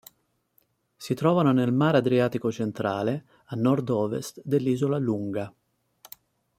[0.97, 5.53] Si trovano nel mar Adriatico centrale, a nord-ovest dell'isola Lunga.